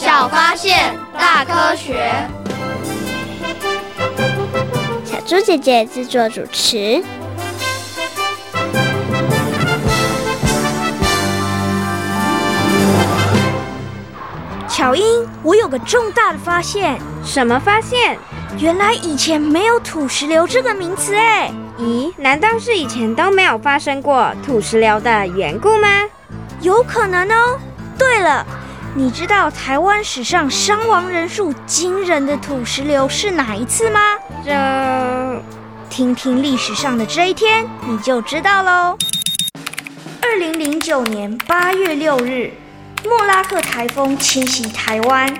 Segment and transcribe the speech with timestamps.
[0.00, 2.08] 小发现，大科学。
[5.04, 7.02] 小猪姐姐制作主持。
[14.68, 16.96] 巧英，我有个重大的发现。
[17.24, 18.16] 什么发现？
[18.60, 21.50] 原来以前没有土石流这个名词哎。
[21.76, 25.88] 咦，难道是以前都没有发生过土石流的缘故吗？
[26.60, 27.58] 有可能哦。
[27.98, 28.46] 对了，
[28.94, 34.00] 你知道台湾史上伤亡人数惊人的土石流是哪一次吗？
[34.44, 35.42] 这，
[35.88, 38.96] 听听历史上的这一天，你就知道喽。
[40.20, 42.52] 二零零九年八月六日。
[43.04, 45.32] 莫拉克台风侵袭台湾，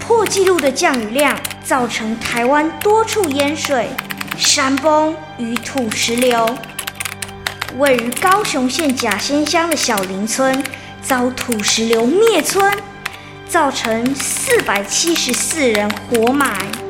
[0.00, 3.90] 破纪录的降雨量造成台湾多处淹水、
[4.38, 6.48] 山崩与土石流。
[7.76, 10.64] 位于高雄县甲仙乡的小林村
[11.02, 12.72] 遭土石流灭村，
[13.48, 16.83] 造成四百七十四人活埋。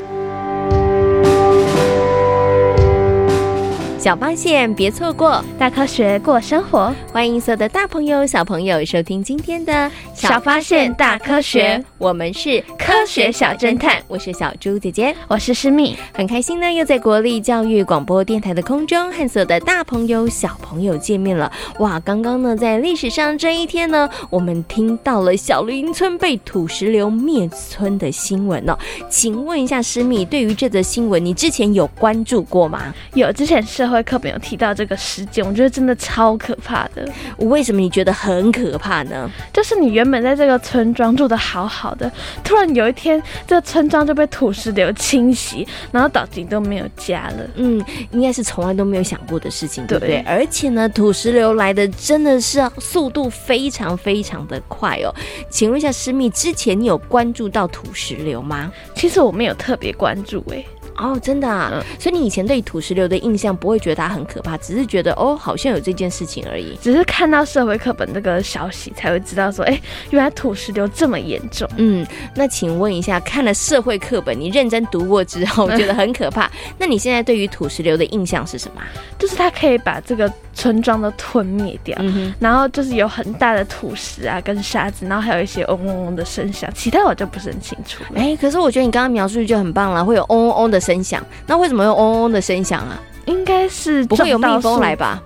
[4.05, 6.95] 小发现，别错过；大科学，过生活。
[7.11, 9.73] 欢迎所有的大朋友、小朋友收听今天的
[10.13, 11.79] 《小发现大科学》。
[11.97, 15.97] 我们是科学小侦探，我是小猪姐姐，我是诗密。
[16.13, 21.51] 很开心呢，又在国立教育广播电台的空中和所有的大朋友、小朋友见面了。
[21.79, 28.77] 哇，刚刚呢，在历史上这一天呢，我们听到了小林村被土石流灭村的新闻哦。
[29.09, 32.93] 请问一下，诗密，对于这则新闻，你之前有关注过吗？
[33.15, 37.09] 有，之前社会课本有提到这个事件，我觉得真的超可怕的。
[37.39, 39.31] 为什么你觉得很可怕呢？
[39.53, 42.11] 就是你原本在这个村庄住的好好的，
[42.43, 47.47] 突然有一天，这个村庄就被土石流侵袭，然后导致你都没有家了。
[47.57, 50.23] 嗯，应该是从来都没有想过的事情，对不对？
[50.23, 50.25] 对。
[50.27, 55.15] 而且呢，土石流来的真的是速度非常非常的快哦。
[55.51, 58.73] 请问一下，师密，之前你有关注到土石流吗？
[58.95, 60.67] 其实我没有特别关注诶、欸。
[60.97, 66.79] 哦，真的啊，嗯，所以你以前对土石流的印象不会觉得它很可怕，只是觉得哦，好像有这件事情而已。
[66.81, 71.69] 只是看到社会课本这个消息才会知道说，哎，原来土石流这么严重。
[71.77, 78.83] 嗯，那请问一下，看了社会课本，你认真读过之后觉得很可怕，嗯， 那你现在对于土石流的印象是什么？
[79.19, 88.05] 就是它可以把这个村庄都吞灭掉，嗯，然后就是有很大的土石啊跟沙子，然后还有一些嗡嗡嗡的声响，其他我就不是很清楚。
[88.15, 93.01] 哎，可是我觉得你刚刚描述就很棒了，会有嗡嗡嗡的声响，那为什么有嗡嗡的声响啊？
[93.27, 95.23] 应该是不会有蜜蜂来吧？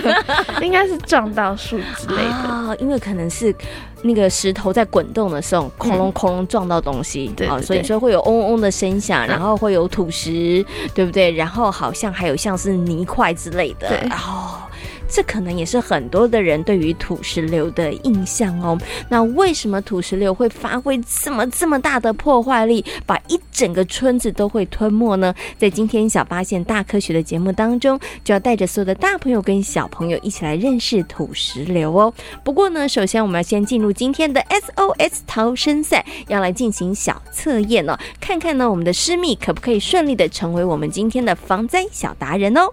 [0.60, 3.54] 应该是撞到树之类的啊，因为可能是
[4.02, 10.62] 那个石头在滚动的时候，哐隆哐隆撞到东西，对，所以说会有嗡嗡嗡的声响， 然后会有土石，
[10.94, 11.32] 对不对？
[11.32, 14.58] 然后好像还有像是泥块之类的，对，然后。
[15.08, 18.78] 这可能也是很多的人对于土石流的印象哦。
[19.08, 25.34] 那为什么土石流会发挥这么这么大的破坏力，把一整个村子都会吞没呢？
[25.56, 32.12] 在今天小发现大科学的节目当中，就要带着所有的大朋友跟小朋友一起来认识土石流哦。
[32.44, 42.72] 不过呢，首先我们要先进入今天的 SOS 逃生赛，要来进行小测验哦，看看呢我们的师蜜可不可以顺利的成为我们今天的防灾小达人哦。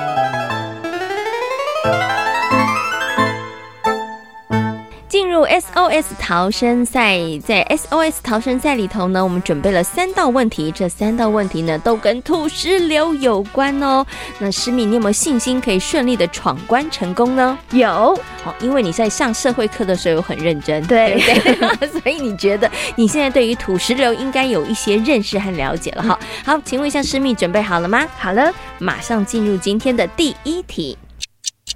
[5.45, 14.05] SOS 逃生赛，在 SOS 逃生赛里头呢，我们准备了三道问题，这三道问题呢都跟土石流有关哦。
[14.39, 17.57] 那诗蜜，你有没有信心可以顺利的闯关成功呢？
[17.71, 26.03] 有，好，因为你在上社会课的时候有很认真，对对，对，所以你觉得你现在对于土石流应该有一些认识和了解了。
[26.03, 28.07] 哈，好，请问一下诗蜜，准备好了吗？
[28.17, 30.97] 好了，马上进入今天的第一题。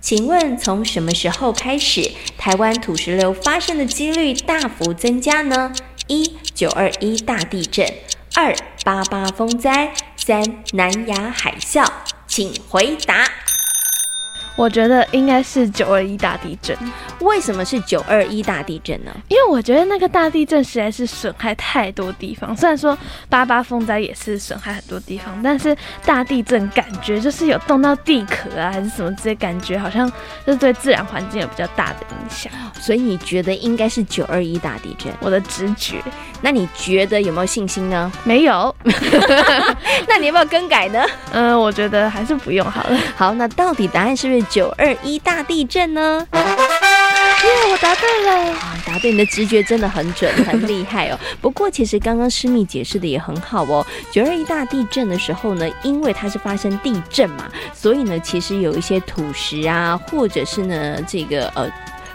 [0.06, 5.74] 请问从什么时候开始，台湾土石流发生的几率大幅增加呢？
[6.06, 7.92] 一九二一大地震，
[8.36, 11.90] 二八八风灾，三南亚海啸，
[12.28, 13.28] 请回答。
[14.56, 16.76] 我觉得应该是九二一大地震。
[17.20, 19.12] 为什么是九二一大地震呢？
[19.28, 22.56] 因为我觉得那个大地震实在是损害太多地方。
[22.56, 22.98] 虽然说
[23.30, 25.76] 八八风灾也是损害很多地方，但是
[26.06, 30.10] 大地震感觉就是有动到地壳啊，还是什么这些感觉，好像
[30.46, 32.52] 就是对自然环境有比较大的影响。
[32.80, 35.12] 所以你觉得应该是九二一大地震？
[35.20, 36.02] 我的直觉。
[36.42, 38.12] 那你觉得有没有信心呢？
[38.24, 38.74] 没有。
[40.08, 41.04] 那你有没有更改呢？
[41.32, 43.00] 嗯、 呃，我觉得还是不用好了。
[43.16, 44.45] 好，那到底答案是不是？
[44.46, 46.28] 九二一大地震呢？
[46.34, 48.52] 耶，yeah, 我答对了！
[48.54, 51.20] 啊，答对，你的直觉真的很准，很厉害哦。
[51.42, 53.86] 不过，其实刚刚师密解释的也很好哦。
[54.12, 61.70] 九二一大地震的时候呢，因为它是发生地震嘛，所以呢，其实有一些土石啊，或者是呢，这个呃。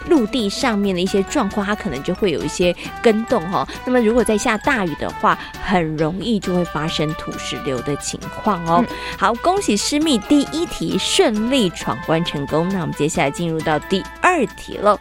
[0.08, 3.66] 陆地上面的一些状况，它可能就会有一些更动哈。
[3.84, 8.84] 那么如果在下大雨的话，很容易就会发生土石流的情况哦。
[8.88, 12.68] 嗯、好，恭喜诗蜜第一题顺利闯关成功。
[12.70, 14.98] 那我们接下来进入到第二题喽。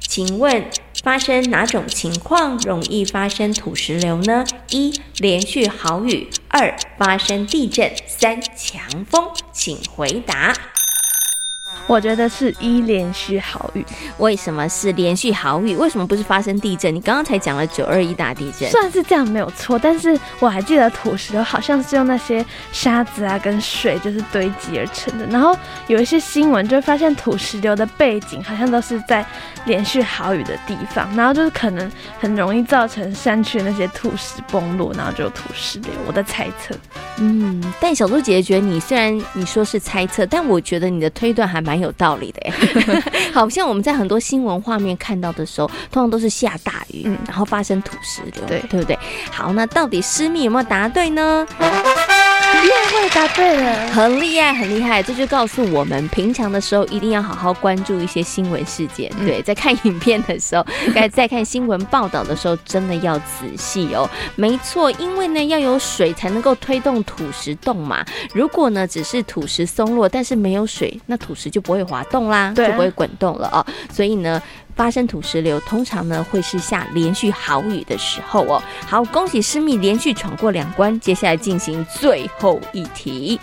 [0.00, 0.64] 请问
[1.02, 4.44] 发生哪种情况容易发生土石流呢？
[4.70, 9.28] 一、连续豪雨；二、发生地震；三、强风。
[9.52, 10.54] 请回答。
[11.86, 13.84] 我觉得是一连续好雨。
[14.18, 15.76] 为什么是连续好雨？
[15.76, 16.94] 为什么不是发生地震？
[16.94, 19.78] 你刚刚才讲了九二一大地震，虽然是这样没有错。
[19.78, 25.26] 但是我还记得土石流好像是用那些沙子啊跟水就是堆积而成的。
[25.26, 25.56] 然后
[25.86, 29.24] 有一些新闻就会发现土石流的背景好像都是在
[29.66, 35.90] 连续好雨的地方，然后就是可能很容易造成山区那些土石崩落，然后就有土石流。
[36.06, 36.74] 我的猜测。
[37.18, 41.76] 嗯，但小猪姐姐觉得你虽然你说是猜测，但我觉得你的推断还蛮。
[41.76, 42.54] 有道理的耶，
[43.34, 48.98] 好像我们在很多新闻画面看到的时候，通常都是下大雨，嗯，然后发生土石流，对对不对？
[49.30, 51.46] 好，那到底诗密有没有答对呢？
[53.14, 55.02] 答对了，很厉害，很厉害。
[55.02, 59.10] 这就告诉我们，平常的时候一定要好好关注一些新闻事件。
[59.18, 64.08] 嗯、对，在看影片的时候， 该在看新闻报道的时候，真的要仔细哦。
[64.34, 68.04] 没错，因为呢，要有水才能够推动土石动嘛。
[68.34, 73.64] 如果呢，只是土石松落，但是没有水，那土石就不会滑动啦，就不会滚动了哦。
[73.90, 74.42] 所以呢。
[74.76, 78.62] 发生土石流，通常呢会是下连续豪雨的时候哦。
[78.86, 83.40] 好，恭喜诗蜜连续闯过两关，接下来进行最后一题。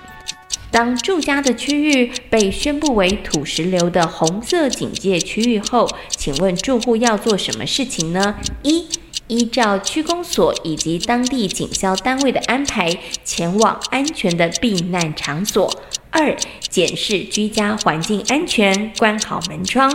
[0.71, 8.35] 当住家的区域被宣布为土石流的红色警戒区域后，请问住户要做什么事情呢？
[8.63, 8.87] 一、
[9.27, 15.69] 依照区公所以及当地警消单位的安排，前往安全的避难场所；
[16.09, 16.35] 二、
[16.69, 19.91] 检视居家环境安全，关好门窗。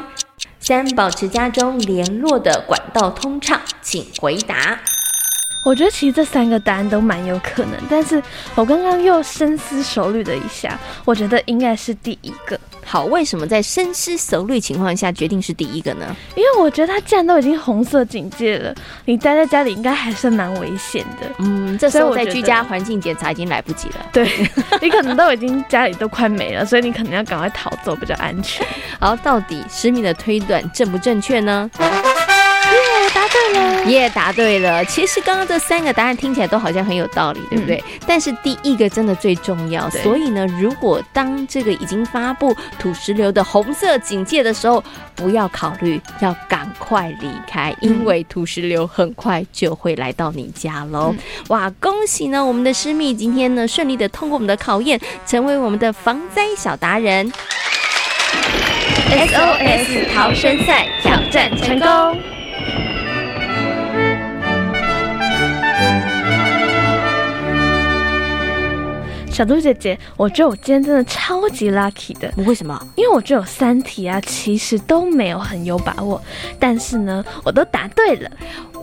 [0.69, 4.79] 三、保持家中联络的管道通畅，请回答。
[5.69, 8.23] 我觉得其实这三个答案都蛮有可能，但是
[8.55, 12.59] 我刚刚又深思熟虑了一下，我觉得应该是第一个。
[12.87, 16.07] 好，为什么在深思熟虑情况下决定是第一个呢？
[16.35, 18.75] 因为我觉得他既然都已经红色警戒了，
[19.05, 21.27] 你待在家里应该还是蛮危险的。
[21.41, 23.97] 嗯，这时候在居家环境检查已经来不及了。
[24.11, 24.27] 对，
[24.81, 28.67] 你可能都已经家里都快没了，所以你可能要赶快逃走比较安全。
[28.99, 31.71] 好，到底诗蜜的推断正不正确呢？
[31.75, 31.87] 答
[33.39, 34.85] 对了，你也答对了。
[34.87, 37.77] 其实刚刚这三个答案听起来都好像很有道理，对不对？
[37.87, 39.89] 嗯、但是第一个真的最重要。
[39.91, 44.83] 所以呢，如果当这个已经发布土石流的红色警戒的时候，
[45.15, 51.15] 不要考虑，要赶快离开，因为土石流很快就会来到你家喽。
[51.17, 51.19] 嗯、
[51.49, 57.31] 哇，恭喜呢，我们的师密今天呢顺利的通过我们的考验，成为我们的防灾小达人。
[59.11, 62.38] SOS 逃生赛挑战成功。
[69.39, 72.29] 小猪姐姐，我觉得我今天真的超级 lucky 的。
[72.39, 72.77] 为什么？
[72.97, 76.21] 因为我觉得有三题啊，其实都没有很有把握，
[76.59, 78.29] 但是呢，我都答对了。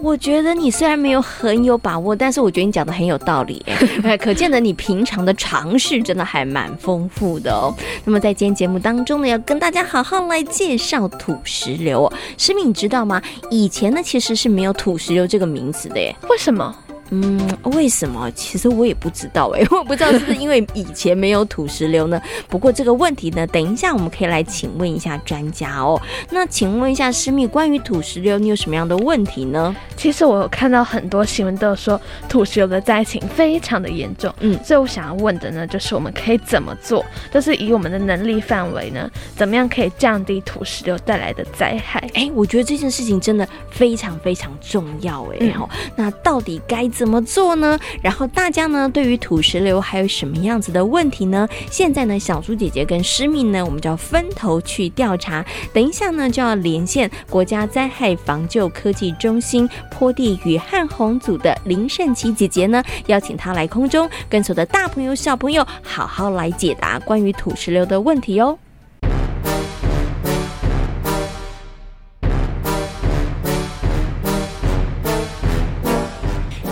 [0.01, 3.61] 我觉得你虽然没有很有把握，但是我觉得你讲的很有道理，
[4.17, 7.75] 可见得你平常的尝试真的还蛮丰富的哦。
[8.05, 12.13] 那么在今天节目当中呢，要跟大家好好来介绍土石流哦。
[12.37, 13.21] 诗蜜，你知道吗？
[13.51, 16.15] 以前呢其实是没有土石流这个名词的耶。
[16.29, 16.73] 为什么？
[17.11, 18.31] 嗯，为什么？
[18.31, 22.19] 其实我也不知道哎、 我不知道是不是因为以前没有土石流呢？
[22.49, 26.01] 不过这个问题呢，等一下我们可以来请问一下专家哦。
[26.31, 29.75] 那请问一下师密，关于土石流，你有什么样的问题呢？
[30.05, 37.03] 其实我有看到很多新闻都有说土石流的灾情非常的严重，嗯，所以我想要问的呢，就是我们可以怎么做？
[37.33, 42.07] 就是以我们的能力范围呢，怎么样可以降低土石流带来的灾害？
[42.13, 45.51] 哎，我觉得这件事情真的非常非常重要哎、欸。
[45.53, 46.87] 好、嗯，那到底该？
[46.89, 47.79] 怎么做呢？
[48.03, 51.49] 然后大家呢，对于土石流还有什么样子的问题呢？
[51.71, 55.43] 现在呢，小猪姐姐跟诗敏呢，我们就要分头去调查。
[55.73, 68.57] 等一下呢，就要连线国家灾害防救科技中心坡地与汉红组的林胜琪姐姐呢，邀请她来空中，跟所有的大朋友小朋友好好来解答关于土石流的问题哦。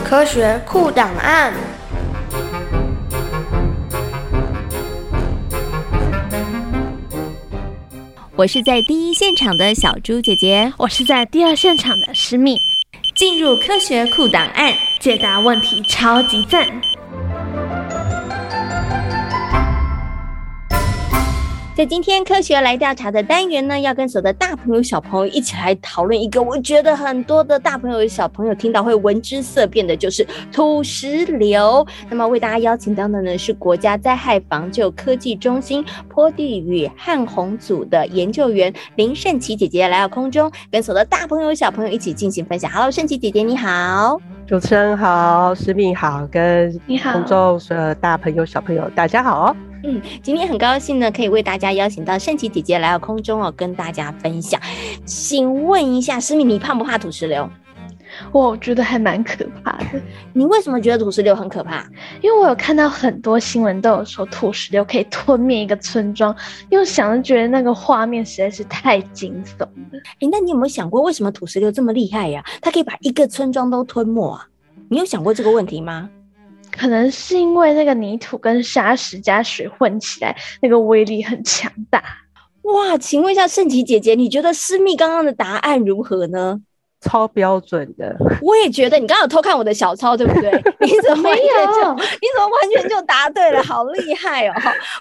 [0.03, 1.53] 科学酷档案，
[8.35, 12.59] 我是在第一现场的小猪姐姐，我是在第二现场的诗蜜，
[13.23, 16.67] 进入科学库档案，解答问题超级赞。
[21.75, 31.83] 在今天科学来调查的单元呢，要跟所有的大朋友小朋友一起来讨论一个，我觉得很多的大朋友小朋友听到会闻之色变的，就是土石流。
[32.11, 42.69] 那么为大家邀请到的呢，是国家灾害防救科技中心坡地与旱洪组的研究员林圣琪姐姐来到空中，跟所有的大朋友小朋友一起进行分享。
[42.69, 49.55] Hello，圣琪姐姐你好，主持人好，诗蜜好，跟空中所有大朋友小朋友大家好。
[49.83, 54.59] 嗯，今天很高兴呢，可以为大家邀请到圣琪姐姐来到空中哦，跟大家分享。
[55.05, 57.49] 请问一下，思敏，你怕不怕土石流？
[58.31, 59.85] 我觉得还蛮可怕的。
[60.31, 61.85] 你为什么觉得土石流很可怕？
[62.21, 66.33] 因为我有看到很多新闻都有说土石流可以吞灭一个村庄，
[66.69, 69.69] 又想着觉得那个画面实在是太惊悚了。
[70.21, 72.41] 哎，那你有没有想过，为什么土石流这么厉害呀？
[72.61, 74.47] 它可以把一个村庄都吞没啊？
[74.87, 76.09] 你有想过这个问题吗？
[76.75, 82.03] 可能是因为那个泥土跟沙石加水混起来，那个威力很强大。
[82.63, 86.61] 哇，请问一下圣琪姐姐，你觉得私密刚刚的答案如何呢？
[87.03, 90.49] 超标准的，我也觉得你刚刚有偷看我的小抄，对不对？
[90.79, 91.35] 你怎么没有？
[91.35, 93.61] 你怎么完全就答对了？
[93.63, 94.53] 好厉害哦！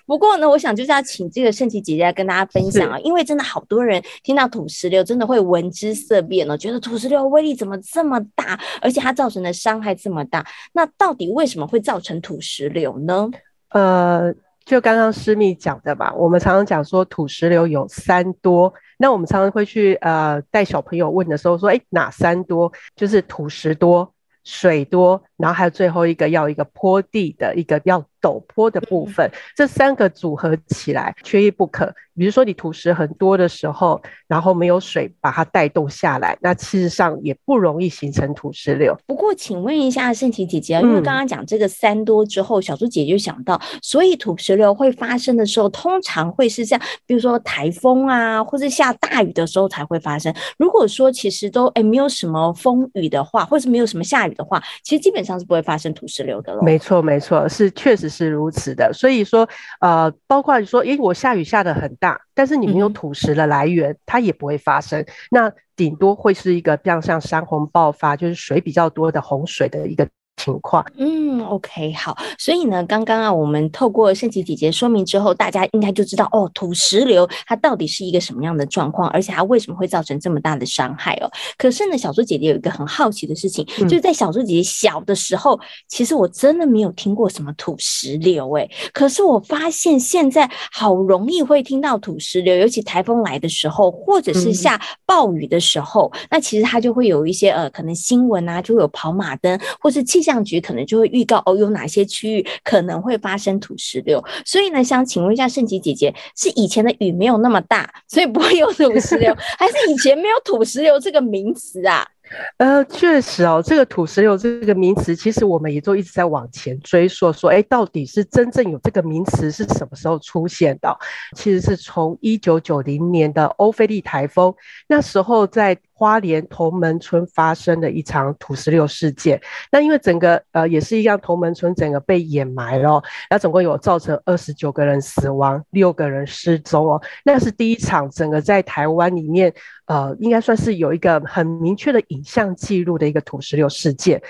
[0.05, 10.45] 不过呢，我想就是要请这个圣琪姐姐来跟大家分享啊，因为真的好多人听到土石流，真的会闻之色变哦，觉得土石流威力怎么这么大，而且它造成的伤害这么大。
[10.73, 13.31] 那到底为什么会造成土石流呢？
[13.71, 14.35] 呃。
[14.65, 22.73] 就刚刚诗蜜讲的吧，我们常常讲说土石流有三多，那我们常常会去呃带小朋友问的时候说，哎，哪三多？
[22.95, 31.93] 就是土石多、水多，然后还有最后一个要一个坡地的一个要陡坡的部分，这三个组合起来缺一不可。
[32.17, 38.97] 比如说你土石很多的时候，然后没有水把它带动下来，那事实上也不容易形成土石流。
[39.07, 50.35] 不过，请问一下圣琪姐姐，因为刚刚讲这个三多之后，嗯、小猪姐就想到，所以土石流会发生的时候，通常会是像比如说台风啊，或者下大雨的时候才会发生。
[50.59, 56.63] 如果说其实都哎没有什么风雨的话，或者是没有什么下雨的话，其实基本上是不会发生土石流的了。
[56.63, 58.93] 没错，没错，是确实是如此的。
[58.93, 59.49] 所以说，
[59.81, 65.07] 呃，包括你说，诶，我下雨下得很大，但是你没有土石的来源，嗯、它也不会发生。
[65.31, 70.09] 那顶多会是一个像像山洪爆发，就是水比较多的洪水的一个。
[70.43, 81.31] 情况，嗯，OK，好，所以呢，刚刚啊，我们透过圣琪姐姐说明之后，大家应该就知道哦，土石流它到底是一个什么样的状况，而且它为什么会造成这么大的伤害哦。
[81.57, 88.71] 可是呢，小猪姐姐有一个很好奇的事情，嗯、就是在小猪姐姐小的时候，其实我真的没有听过什么土石流诶。
[88.93, 100.23] 可是我发现现在好容易会听到土石流，尤其台风来的时候，或者是下暴雨的时候，嗯、那其实它就会有一些呃，可能新闻啊，就会有跑马灯，或是气。
[100.23, 104.23] 气象局可能就会预告哦，有哪些区域可能会发生土石流。
[104.47, 112.07] 所以呢，想请问一下圣琪姐姐，是以前的雨没有那么大，所以不会有土石流，还是以前没有土石流这个名词啊？
[112.57, 120.97] 呃，确实哦，这个土石流这个名词，其实我们也都一直在往前追溯，说，哎，到底是真正有这个名词是什么时候出现的？
[121.37, 124.55] 其实是从一九九零年的欧菲利台风，
[124.89, 125.79] 那时候在。
[126.03, 129.41] 花莲同门村发生的一场土石流事件。
[129.71, 137.01] 那因为整个呃也是一样，同门村整个被掩埋了，那总共有造成二十九个人死亡，六个人失踪哦。
[137.25, 139.55] 那是第一场整个在台湾里面
[139.87, 144.21] 呃应该算是有一个很明确的影像记录的一个土石流事件。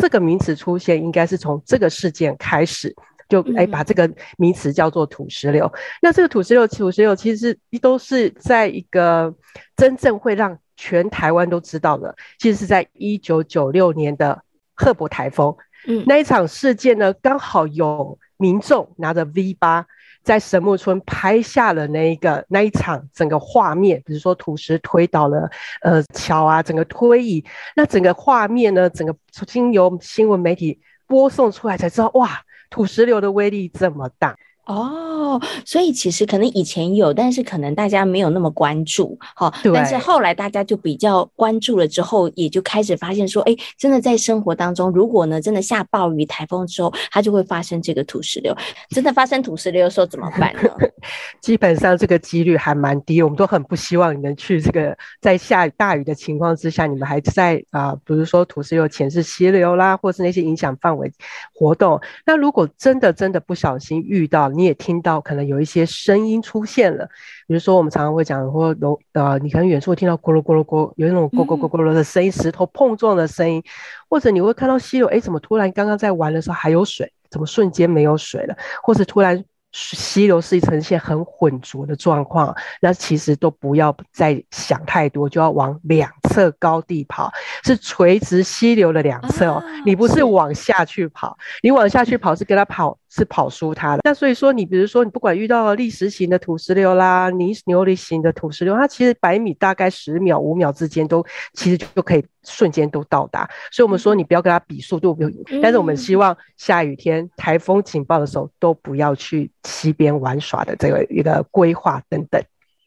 [0.00, 2.92] 这个名词出现应该是从这个事件开始。
[3.28, 5.72] 就哎，把这个名词叫做土石流。
[6.02, 9.32] 那这个土石流，土石流其实都是在一个
[9.76, 14.42] 真正会让全台湾都知道了，其实是在一九九六年的
[14.74, 15.54] 赫伯台风。
[15.86, 19.84] 嗯，那一场事件呢，刚好有民众拿着 V 八
[20.22, 25.50] 在神木村拍下了那一个那一场整个画面，比如说土石推倒了
[25.82, 27.44] 呃桥啊，整个推移，
[27.76, 29.14] 那整个画面呢，整个
[29.46, 32.40] 经由新闻媒体播送出来才知道，哇！
[32.70, 34.34] 土石流的威力这么大。
[34.66, 39.52] 哦，所以其实可能以前有，但是可能大家没有那么关注，哈。
[39.74, 48.56] 但是后来大家就比较关注了之后，也就开始发现说，哎，真的在生活当中，如果呢真的下暴雨、台风之后，它就会发生这个土石流。
[48.90, 50.70] 真的发生土石流的时候怎么办呢？
[51.40, 61.10] 基本上这个几率还蛮低，我们都很不希望你们去这个在下大雨的情况之下，你们还在啊、呃，比如说土石流前是溪流啦，或是那些影响范围
[61.54, 62.00] 活动。
[62.24, 67.04] 那如果真的真的不小心遇到，你也听到可能有一些声音出现了，
[67.46, 73.62] 比如说我们常常会讲或楼呃，你可能远处会听到咕噜咕噜咕，有那种咕咕咕咕噜的声音，石头碰撞的声音，
[74.08, 79.44] 或者你会看到溪流，哎，怎么突然刚刚在玩的时候还有水，怎么瞬间没有水了，或者突然。
[79.72, 87.30] 溪流是呈现很浑浊的状况，那其实都不要再想太多，就要往两侧高地跑，
[87.62, 92.98] 是垂直溪流的两侧哦，你不是往下去跑，你往下去跑是跟它跑。
[93.10, 105.18] 是跑输它的，那所以说你比如说你不管遇到了砾石型的土石流啦，泥牛犁型的土石流，它其实百米大概十秒五秒之间都其实就可以瞬间都到达，所以我们说你不要跟它比速度，
[105.60, 112.40] 但是我们希望下雨天、台风警报的时候都不要去溪边玩耍的这个一个规划等等。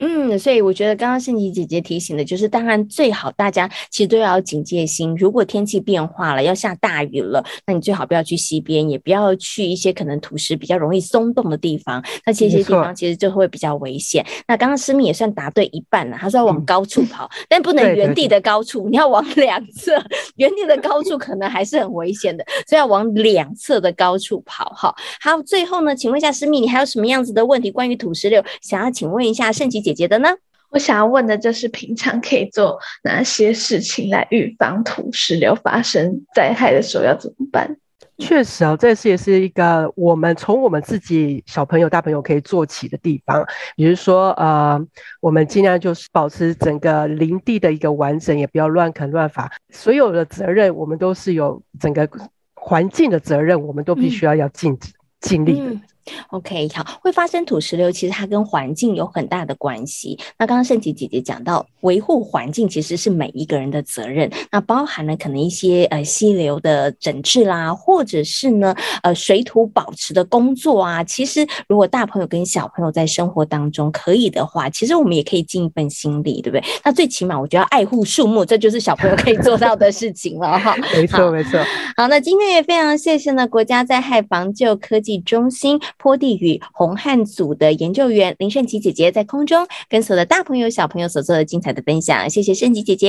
[0.06, 5.16] 嗯，所以我觉得刚刚圣吉姐姐提醒的，就是当然最好大家其实都要有警戒心。
[5.18, 12.04] 如果天气变化了，要下大雨了，那你最好不要去溪边，也不要去一些可能土石比较容易松动的地方。
[12.26, 14.26] 那这些地方其实就会比较危险。
[14.46, 20.04] 那刚刚诗蜜也算答对一半了，他说要往高处跑， 嗯、但不能原地的高处，对对对，你要往两侧。
[20.36, 24.66] 原地的高处可能还是很危险的，所以要往两侧的高处跑。
[24.76, 28.44] 哈，好，最后呢，请问一下诗蜜，你还有什么样子的问题关于土石流？
[28.62, 30.30] 想要请问一下圣吉姐姐的呢？
[30.70, 37.78] 我想要问的就是，平常可以做哪些事情来预防土石流发生灾害的时候要怎么办？
[38.18, 43.46] 确实啊，这是也是一个我们从我们自己小朋友、大朋友可以做起的地方。
[43.76, 44.80] 比如说，呃，
[45.20, 49.52] 我们尽量就是保持整个林地的一个完整，也不要乱砍乱伐。
[49.70, 52.08] 所有的责任，我们都是有整个
[52.56, 54.78] 环境的责任，我们都必须要要尽
[55.20, 55.66] 尽力的。
[55.66, 55.82] 嗯
[56.30, 60.18] OK，好，会发生土石流，其实它跟环境有很大的关系。
[60.38, 71.04] 那刚刚圣琪姐姐讲到，维护环境其实是每一个人的责任，那包含了可能一些呃溪流的整治啦，或者是呢呃水土保持的工作啊。
[71.04, 76.64] 其实如果大朋友跟小朋友在生活当中可以的话，其实我们也可以尽一份心力，对不对？
[76.84, 80.76] 那最起码我觉得爱护树木，这就是小朋友可以做到的事情了哈。
[80.94, 81.60] 没错，没错。
[81.96, 85.80] 好，那今天也非常谢谢呢国家灾害防救科技中心。
[85.98, 93.08] 坡地与红汉组的研究员林圣琪姐姐在空中跟所有的大朋友小朋友所做的精彩的分享，谢谢圣吉姐姐，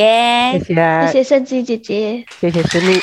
[0.53, 2.99] 谢谢，谢谢圣吉姐姐，谢谢诗蜜。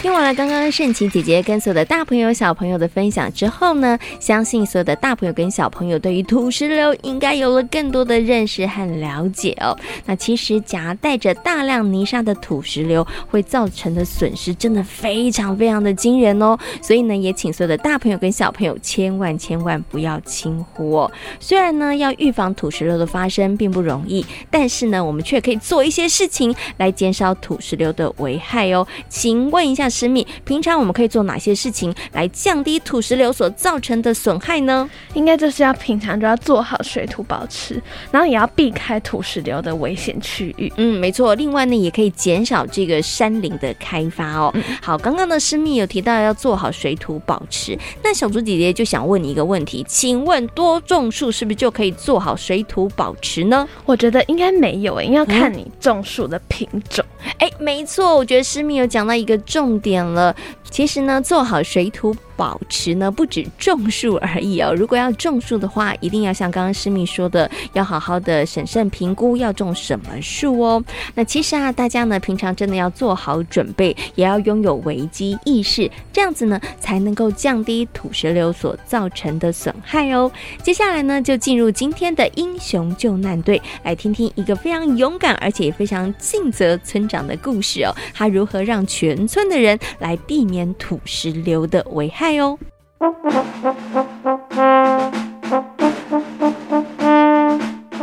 [0.00, 9.76] 听完了刚刚圣琪姐姐跟所有的大朋友小朋友的分享之后呢，相信所有的大朋友跟小朋友对于土石流应该有了更多的认识和了解哦。
[10.06, 16.56] 那其实夹带着大量泥沙的土石流会造成的损失真的非常非常的惊人哦。
[16.80, 21.10] 所以呢，也请所有的大朋友跟小朋友千万千万不要轻忽哦。
[21.40, 28.86] 虽然呢，要预防土石流的发生并不容易，但是呢，我们却可以做一些事情来减少土石流的危害哦。
[29.08, 29.87] 请问一下。
[29.88, 34.88] 诗蜜，平常我们可以做哪些事情来降低土石流所造成的损害呢？
[35.14, 40.72] 应该就是要平常就要做好水土保持，然后也要避开土石流的危险区域。
[40.76, 41.34] 嗯，没错。
[41.34, 44.50] 另外呢，也可以减少这个山林的开发哦。
[44.54, 53.68] 嗯、好，刚刚的诗蜜有提到要做好水土保持，那小猪姐姐就想问你一个问题，请问多种树是不是就可以做好水土保持呢？
[53.84, 57.04] 我觉得应该没有诶，应该要看你种树的品种。
[57.38, 60.34] 哎、嗯，没错，我觉得师密有讲到一个重点了，
[60.70, 64.72] 其实呢，做好水土保持呢，不止种树而已哦。
[64.72, 70.82] 如果要种树的话，一定要像刚刚师蜜说的，要好好的审慎评估要种什么树哦。
[71.14, 80.30] 那其实啊，大家呢平常真的要做好准备，也要拥有危机意识，这样子呢才能够降低土石流所造成的损害哦。
[80.62, 87.92] 接下来呢，就进入今天的英雄救难队，来听听一个非常勇敢而且也非常尽责村长的故事哦。
[88.14, 92.58] 他如何让全村的人来避免土石流的危害哦。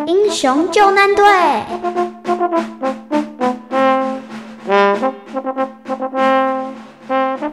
[0.07, 1.23] 英雄救难队。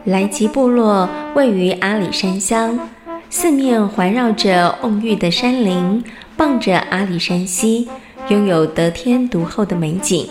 [0.05, 2.77] 来吉部落位于阿里山乡，
[3.29, 6.03] 四面环绕着蓊郁的山林，
[6.35, 7.87] 傍着阿里山溪，
[8.27, 10.29] 拥有得天独厚的美景。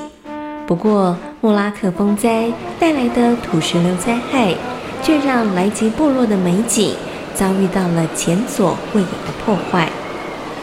[0.67, 4.55] 不过，莫拉克风灾带来的土石流灾害，
[5.03, 6.95] 却让来吉部落的美景
[7.35, 9.89] 遭遇到了前所未有的破坏。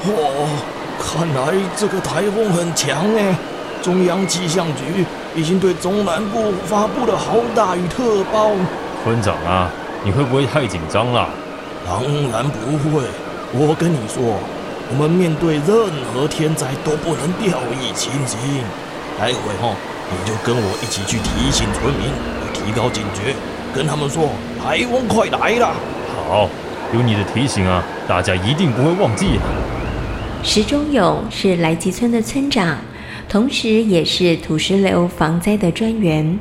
[0.06, 0.48] 哦，
[0.98, 3.36] 看来这个台风很强哎！
[3.82, 8.52] 中央气象局已经对中南部发布了豪大雨特报。
[9.04, 9.70] 村长啊，
[10.04, 11.28] 你会不会太紧张了？
[11.86, 13.04] 当然不会。
[13.52, 14.40] 我跟你说，
[14.90, 18.64] 我们面对任何天灾都不能掉以轻心。
[19.20, 19.76] 待会哈，
[20.10, 22.10] 你就跟我一起去提醒村民，
[22.54, 23.36] 提高警觉，
[23.76, 24.30] 跟他们说
[24.64, 25.76] 台风快来了。
[26.30, 26.50] 好，
[26.94, 29.42] 有你的提醒啊，大家一定不会忘记的。
[30.42, 32.78] 石中勇是来吉村的村长，
[33.28, 36.40] 同时也是土石流防灾的专员。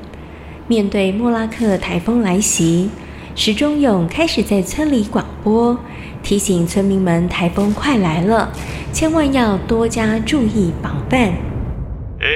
[0.69, 2.91] 面对莫拉克台风来袭，
[3.35, 5.77] 石中勇开始在村里广播，
[6.23, 8.49] 提醒村民们台风快来了，
[8.93, 11.33] 千万要多加注意防范。
[12.21, 12.27] 哎，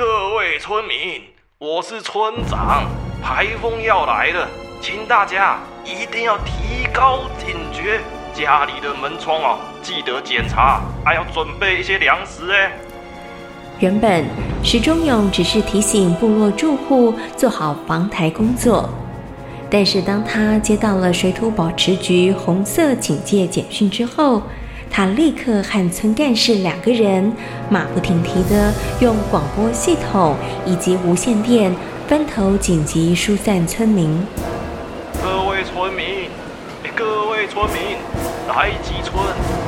[0.00, 1.20] 各位村民，
[1.58, 2.86] 我是村长。
[3.22, 4.48] 台风要来了，
[4.80, 8.00] 请大家一定要提高警觉，
[8.32, 12.72] 家里的门窗啊，记得检查，还要准备一些粮食哎。
[13.78, 14.24] 原本
[14.64, 18.88] 石中勇只是提醒部落住户做好防台工作，
[19.68, 24.42] 但是当他接到了水土保持局红色警戒简讯之后，
[24.90, 27.32] 他立刻和村干事两个人
[27.70, 31.72] 马不停蹄地用广播系统以及无线电
[32.08, 34.20] 分头紧急疏散村民。
[35.22, 36.28] 各位村民，
[36.96, 37.96] 各位村民，
[38.48, 39.14] 来吉村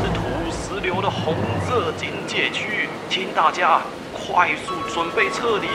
[0.03, 1.35] 是土石流的红
[1.69, 3.81] 色警戒区，请大家
[4.13, 5.69] 快速准备撤离。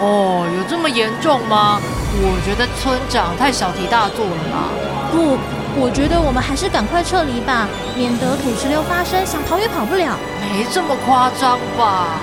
[0.00, 1.78] 哦，有这么严重吗？
[2.20, 4.70] 我觉得村长太小题大做了吧。
[5.12, 5.57] 不。
[5.80, 10.18] 我觉得我们还是赶快撤离吧，免得土石流发生，想逃也跑不了。
[10.42, 12.18] 没这么夸张吧？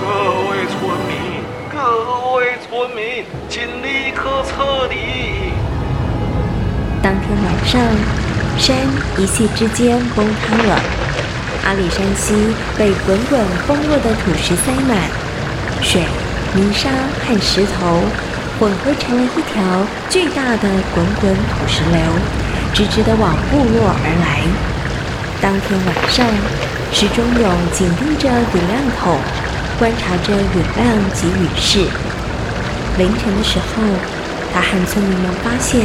[0.00, 0.06] 各
[0.48, 1.76] 位村民，各
[2.32, 5.52] 位村民，请立刻撤离。
[7.02, 7.78] 当天晚上，
[8.56, 8.74] 山
[9.18, 10.80] 一夕之间崩塌了，
[11.66, 12.32] 阿里山西
[12.78, 14.96] 被滚滚崩落的土石塞满，
[15.82, 16.00] 水、
[16.54, 16.88] 泥沙
[17.28, 18.00] 和石头
[18.58, 19.62] 混合成了一条
[20.08, 22.00] 巨大的滚滚土石流。
[22.76, 24.44] 直直的往部落而来。
[25.40, 26.26] 当天晚上，
[26.92, 29.16] 石中勇紧盯着雨量筒，
[29.78, 30.84] 观察着雨量
[31.14, 31.88] 及雨势。
[32.98, 33.82] 凌晨的时候，
[34.52, 35.80] 他和村民们发现，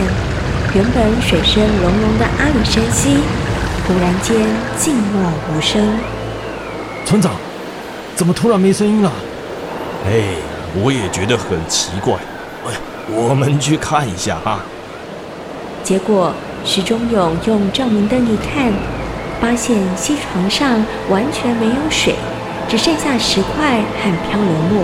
[0.76, 3.20] 原本水声隆隆的阿里山溪，
[3.88, 4.36] 忽然间
[4.78, 5.98] 静默无声。
[7.06, 7.32] 村长，
[8.18, 9.10] 怎么突然没声音了？
[10.08, 10.36] 哎，
[10.76, 12.16] 我也觉得很奇怪。
[12.68, 12.74] 哎，
[13.10, 14.60] 我们去看一下啊。
[15.86, 16.34] 结果。
[16.64, 18.72] 石中勇用照明灯一看，
[19.42, 22.14] 发现西床上完全没有水，
[22.70, 24.84] 只剩下石块和漂流木。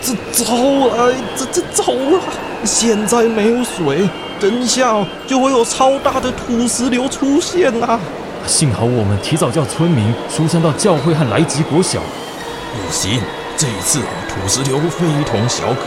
[0.00, 2.20] 这糟了，这这糟了！
[2.64, 8.00] 现在没有水，等一下就会有超大的土石流出现啦、啊。
[8.46, 12.00] 幸好我们提早叫村民疏散到教会和来吉国小。
[12.00, 13.20] 不行，
[13.56, 13.98] 这一次
[14.28, 15.82] 土石流非同小可，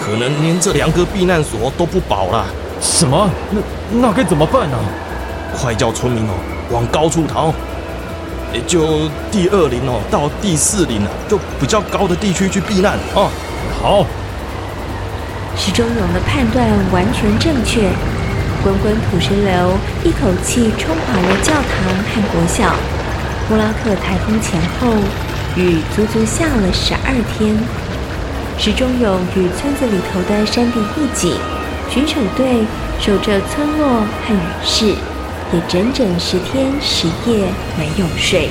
[0.00, 2.46] 可能连这两个避难所都不保了。
[2.80, 3.30] 什么？
[3.50, 3.60] 那
[4.00, 4.76] 那该怎么办呢？
[5.54, 6.34] 快叫村民哦，
[6.70, 7.52] 往高处逃。
[8.52, 13.30] 也就第二林哦，到第四林啊，就比较高的地区去避难啊。
[13.80, 14.04] 好。
[15.56, 17.90] 石中勇的判断完全正确，
[18.62, 19.72] 滚滚土石流
[20.04, 22.74] 一口气冲垮了教堂和国校。
[23.48, 24.92] 布拉克台风前后，
[25.56, 27.56] 雨足足下了十二天。
[28.58, 31.38] 石中勇与村子里头的山地义警。
[31.88, 32.65] 巡守队
[32.98, 34.86] 守着村落和雨势，
[35.52, 37.46] 也整整十天十夜
[37.78, 38.50] 没有睡。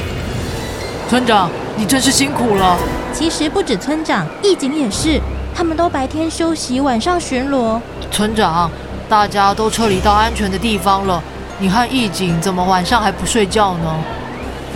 [1.09, 2.77] 村长，你真是辛苦了。
[3.13, 5.19] 其实不止村长，义警也是，
[5.53, 7.79] 他们都白天休息，晚上巡逻。
[8.11, 8.69] 村长，
[9.09, 11.21] 大家都撤离到安全的地方了，
[11.59, 13.95] 你和义警怎么晚上还不睡觉呢？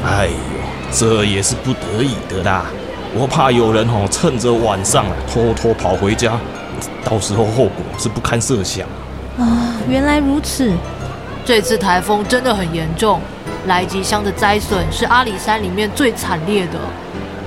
[0.06, 0.34] 哎呦，
[0.92, 2.66] 这也是不得已的啦。
[3.16, 6.38] 我怕有人哦趁着晚上偷偷跑回家，
[7.04, 8.88] 到时候后果是不堪设想
[9.40, 9.76] 啊！
[9.88, 10.72] 原来如此，
[11.46, 13.22] 这次台风真的很严重，
[13.68, 16.80] 来吉乡的灾损是阿里山里面最惨烈的。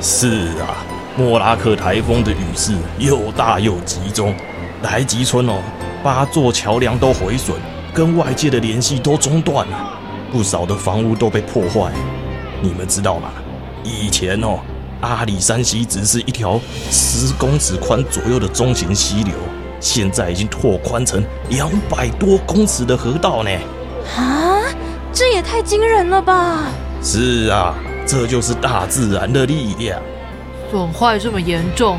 [0.00, 0.82] 是啊，
[1.16, 4.34] 莫拉克台风的雨势又大又集中，
[4.82, 5.60] 来吉村哦，
[6.02, 7.56] 八座桥梁都毁损，
[7.92, 9.92] 跟外界的联系都中断了，
[10.32, 11.92] 不少的房屋都被破坏。
[12.60, 13.30] 你们知道吗？
[13.84, 14.58] 以前哦。
[15.02, 19.34] 阿里山溪只是一条十公尺宽左右的中型溪流，
[19.82, 23.50] 现在已经拓宽成两百多公尺的河道呢！
[24.16, 24.62] 啊，
[25.12, 26.68] 这也太惊人了吧！
[27.02, 27.74] 是啊，
[28.06, 30.00] 这就是大自然的力量。
[30.70, 31.98] 损坏这么严重，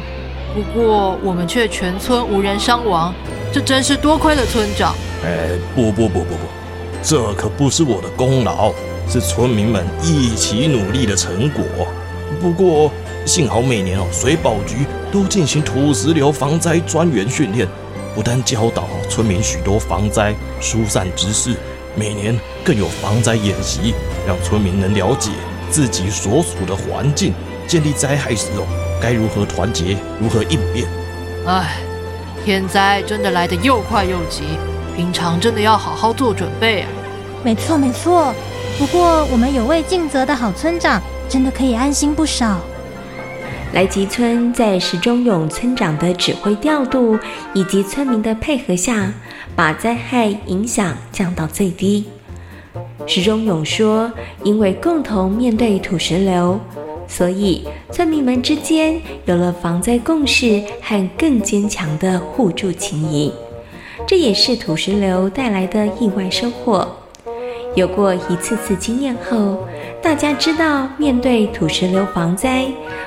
[0.56, 3.14] 不过我们却全村无人伤亡，
[3.52, 4.96] 这真是多亏了村长。
[5.26, 6.48] 哎，不不不不不，
[7.04, 8.72] 这可不是我的功劳，
[9.10, 11.66] 是村民们一起努力的成果。
[12.40, 12.90] 不过，
[13.26, 17.68] 幸好每年哦，水保局都进行土石流防灾专员训练，
[18.16, 21.56] 不但教导村民许多防灾疏散知识，
[21.96, 23.94] 每年更有防灾演习，
[24.28, 25.30] 让村民能了解
[25.70, 27.32] 自己所处的环境，
[27.68, 28.66] 建立灾害时哦
[29.00, 30.88] 该如何团结，如何应变。
[31.46, 31.78] 唉，
[32.44, 34.42] 天灾真的来得又快又急，
[34.96, 36.90] 平常真的要好好做准备啊。
[37.44, 38.34] 没错没错，
[38.80, 41.00] 不过我们有位尽责的好村长。
[41.30, 42.60] 真的可以安心不少。
[43.74, 47.18] 来吉村在石中勇村长的指挥调度
[47.56, 49.12] 以及村民的配合下，
[49.56, 52.06] 把灾害影响降到最低。
[53.08, 54.12] 石中勇说
[54.46, 56.60] ：“因为共同面对土石流，
[57.08, 63.34] 所以村民们之间有了防灾共识和更坚强的互助情谊。
[64.06, 66.88] 这也是土石流带来的意外收获。
[67.74, 69.58] 有过一次次经验后。”
[70.04, 72.66] 大家知道，面对土石流防灾，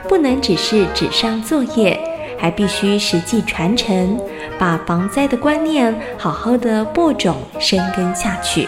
[0.08, 2.00] 不能只是纸上作业，
[2.38, 4.18] 还必须实际传承，
[4.58, 8.66] 把防灾的观念好好的播种、深耕下去。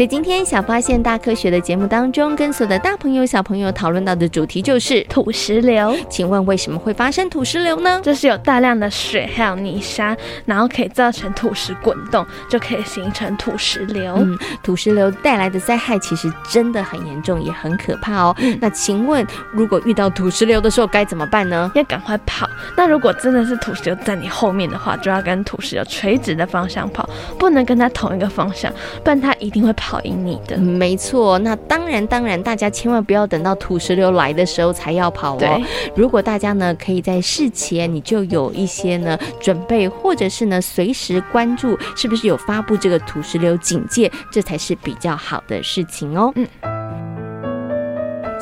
[0.00, 5.94] 在今天小发现大科学的节目当中，跟所有的大朋友小朋友讨论到的主题就是土石流。
[6.08, 8.00] 请问为什么会发生土石流呢？
[8.02, 14.14] 就是有大量的水还有泥沙，然后可以造成土石滚动，就可以形成土石流。
[14.16, 18.34] 嗯，土石流带来的灾害其实真的很严重，也很可怕哦。
[18.38, 21.70] 嗯，那请问，如果遇到土石流的时候该怎么办呢？
[21.74, 22.48] 要赶快跑。
[22.74, 27.06] 那如果真的是土石流在你后面的话，就要跟土石流垂直的方向跑，
[27.38, 28.72] 不能跟它同一个方向，
[29.04, 29.89] 不然它一定会跑。
[29.90, 31.36] 跑赢你的，没错。
[31.40, 35.38] 那当然，当然，大家千万不要等到土石流来的时候才要跑哦。
[35.40, 35.64] 对，
[35.96, 46.32] 如果大家呢可以在事前你就有一些呢准备，或者是呢随时关注是不是有发布这个土石流警戒，这才是比较好的事情哦。
[46.36, 46.79] 嗯。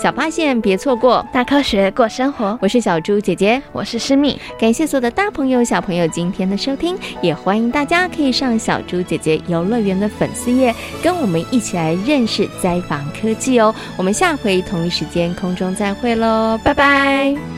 [0.01, 2.57] 小发现，别错过大科学过生活。
[2.63, 4.41] 我是小猪姐姐，我是诗蜜。
[4.57, 13.75] 感谢所有的大朋友、小朋友今天的收听，也欢迎大家可以上小猪姐姐游乐园的粉丝页，跟我们一起来认识灾防科技哦。
[13.97, 17.58] 我们下回同一时间空中再会喽，拜拜。